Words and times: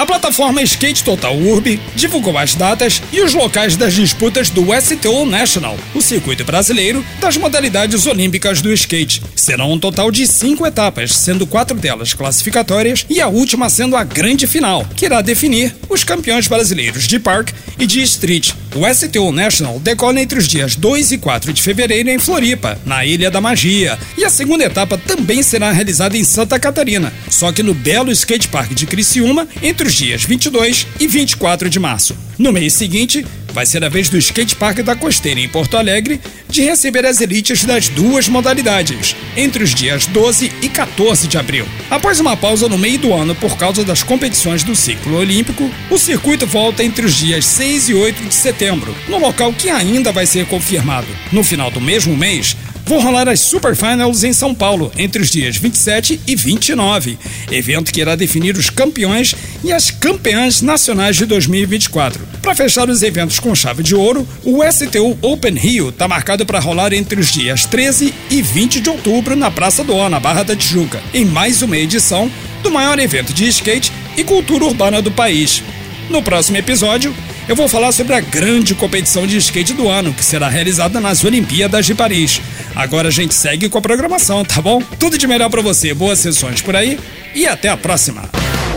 A 0.00 0.06
plataforma 0.06 0.62
Skate 0.62 1.04
Total 1.04 1.36
Urb 1.36 1.78
divulgou 1.94 2.38
as 2.38 2.54
datas 2.54 3.02
e 3.12 3.20
os 3.20 3.34
locais 3.34 3.76
das 3.76 3.92
disputas 3.92 4.48
do 4.48 4.68
STO 4.80 5.26
National, 5.26 5.76
o 5.94 6.00
circuito 6.00 6.42
brasileiro 6.42 7.04
das 7.20 7.36
modalidades 7.36 8.06
olímpicas 8.06 8.62
do 8.62 8.72
skate. 8.72 9.22
Serão 9.36 9.70
um 9.70 9.78
total 9.78 10.10
de 10.10 10.26
cinco 10.26 10.66
etapas, 10.66 11.14
sendo 11.14 11.46
quatro 11.46 11.76
delas 11.76 12.14
classificatórias 12.14 13.04
e 13.10 13.20
a 13.20 13.28
última 13.28 13.68
sendo 13.68 13.94
a 13.94 14.02
grande 14.02 14.46
final, 14.46 14.86
que 14.96 15.04
irá 15.04 15.20
definir 15.20 15.76
os 15.86 16.02
campeões 16.02 16.48
brasileiros 16.48 17.06
de 17.06 17.18
park 17.18 17.50
e 17.78 17.86
de 17.86 18.00
street. 18.00 18.52
O 18.74 18.86
STO 18.94 19.32
National 19.32 19.80
decola 19.80 20.20
entre 20.20 20.38
os 20.38 20.46
dias 20.48 20.76
2 20.76 21.12
e 21.12 21.18
4 21.18 21.52
de 21.52 21.60
fevereiro 21.60 22.08
em 22.08 22.18
Floripa, 22.18 22.78
na 22.86 23.04
Ilha 23.04 23.30
da 23.30 23.40
Magia, 23.40 23.98
e 24.16 24.24
a 24.24 24.30
segunda 24.30 24.64
etapa 24.64 24.96
também 24.96 25.42
será 25.42 25.72
realizada 25.72 26.16
em 26.16 26.24
Santa 26.24 26.58
Catarina, 26.58 27.12
só 27.28 27.52
que 27.52 27.62
no 27.62 27.74
belo 27.74 28.12
skate 28.12 28.48
park 28.48 28.72
de 28.72 28.86
Criciúma, 28.86 29.48
entre 29.60 29.88
os 29.88 29.89
dias 29.94 30.24
22 30.24 30.86
e 30.98 31.06
24 31.06 31.68
de 31.68 31.78
março. 31.78 32.16
No 32.38 32.52
mês 32.52 32.72
seguinte, 32.72 33.24
vai 33.52 33.66
ser 33.66 33.84
a 33.84 33.88
vez 33.88 34.08
do 34.08 34.16
Skate 34.16 34.56
Park 34.56 34.78
da 34.78 34.96
Costeira, 34.96 35.40
em 35.40 35.48
Porto 35.48 35.76
Alegre, 35.76 36.20
de 36.48 36.62
receber 36.62 37.04
as 37.04 37.20
elites 37.20 37.64
das 37.64 37.88
duas 37.88 38.28
modalidades, 38.28 39.14
entre 39.36 39.62
os 39.62 39.74
dias 39.74 40.06
12 40.06 40.50
e 40.62 40.68
14 40.68 41.28
de 41.28 41.38
abril. 41.38 41.66
Após 41.90 42.20
uma 42.20 42.36
pausa 42.36 42.68
no 42.68 42.78
meio 42.78 42.98
do 42.98 43.12
ano 43.12 43.34
por 43.34 43.56
causa 43.56 43.84
das 43.84 44.02
competições 44.02 44.62
do 44.62 44.74
ciclo 44.74 45.16
olímpico, 45.16 45.70
o 45.90 45.98
circuito 45.98 46.46
volta 46.46 46.82
entre 46.82 47.04
os 47.04 47.14
dias 47.14 47.44
6 47.44 47.88
e 47.90 47.94
8 47.94 48.24
de 48.24 48.34
setembro, 48.34 48.96
no 49.08 49.18
local 49.18 49.52
que 49.52 49.68
ainda 49.68 50.12
vai 50.12 50.26
ser 50.26 50.46
confirmado. 50.46 51.08
No 51.30 51.44
final 51.44 51.70
do 51.70 51.80
mesmo 51.80 52.16
mês, 52.16 52.56
vão 52.90 52.98
rolar 52.98 53.28
as 53.28 53.38
Super 53.38 53.76
Finals 53.76 54.24
em 54.24 54.32
São 54.32 54.52
Paulo 54.52 54.90
entre 54.96 55.22
os 55.22 55.30
dias 55.30 55.56
27 55.56 56.22
e 56.26 56.34
29, 56.34 57.16
evento 57.52 57.92
que 57.92 58.00
irá 58.00 58.16
definir 58.16 58.56
os 58.56 58.68
campeões 58.68 59.32
e 59.62 59.72
as 59.72 59.92
campeãs 59.92 60.60
nacionais 60.60 61.14
de 61.14 61.24
2024. 61.24 62.26
Para 62.42 62.52
fechar 62.52 62.90
os 62.90 63.04
eventos 63.04 63.38
com 63.38 63.54
chave 63.54 63.84
de 63.84 63.94
ouro, 63.94 64.26
o 64.42 64.60
STU 64.64 65.16
Open 65.22 65.54
Rio 65.54 65.90
está 65.90 66.08
marcado 66.08 66.44
para 66.44 66.58
rolar 66.58 66.92
entre 66.92 67.20
os 67.20 67.30
dias 67.30 67.64
13 67.64 68.12
e 68.28 68.42
20 68.42 68.80
de 68.80 68.90
outubro 68.90 69.36
na 69.36 69.52
Praça 69.52 69.84
do 69.84 69.94
O, 69.94 70.20
Barra 70.20 70.42
da 70.42 70.56
Tijuca, 70.56 71.00
em 71.14 71.24
mais 71.24 71.62
uma 71.62 71.76
edição 71.76 72.28
do 72.60 72.72
maior 72.72 72.98
evento 72.98 73.32
de 73.32 73.46
skate 73.46 73.92
e 74.16 74.24
cultura 74.24 74.64
urbana 74.64 75.00
do 75.00 75.12
país. 75.12 75.62
No 76.08 76.24
próximo 76.24 76.56
episódio, 76.56 77.14
eu 77.50 77.56
vou 77.56 77.68
falar 77.68 77.90
sobre 77.90 78.14
a 78.14 78.20
grande 78.20 78.76
competição 78.76 79.26
de 79.26 79.36
skate 79.36 79.74
do 79.74 79.88
ano, 79.88 80.12
que 80.12 80.24
será 80.24 80.48
realizada 80.48 81.00
nas 81.00 81.24
Olimpíadas 81.24 81.84
de 81.84 81.96
Paris. 81.96 82.40
Agora 82.74 83.08
a 83.08 83.10
gente 83.10 83.34
segue 83.34 83.68
com 83.68 83.78
a 83.78 83.82
programação, 83.82 84.44
tá 84.44 84.60
bom? 84.60 84.82
Tudo 84.98 85.18
de 85.18 85.26
melhor 85.26 85.50
para 85.50 85.62
você, 85.62 85.92
boas 85.92 86.18
sessões 86.18 86.62
por 86.62 86.76
aí 86.76 86.98
e 87.34 87.46
até 87.46 87.68
a 87.68 87.76
próxima. 87.76 88.28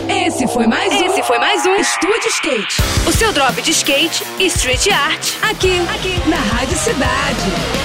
Esse 0.07 0.47
foi 0.47 0.67
mais 0.67 0.91
um. 0.93 1.05
Esse 1.05 1.23
foi 1.23 1.37
mais 1.37 1.65
um 1.65 1.75
Estúdio 1.75 2.27
Skate. 2.29 2.81
O 3.07 3.11
seu 3.11 3.31
drop 3.31 3.61
de 3.61 3.71
skate 3.71 4.23
e 4.39 4.45
street 4.47 4.87
art. 4.87 5.33
Aqui, 5.41 5.79
aqui, 5.93 6.29
na 6.29 6.37
Rádio 6.37 6.77
Cidade. 6.77 7.82